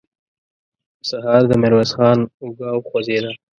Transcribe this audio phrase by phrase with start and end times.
[1.09, 3.31] سهار د ميرويس خان اوږه وخوځېده.